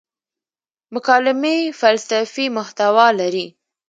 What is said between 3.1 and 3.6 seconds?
لري.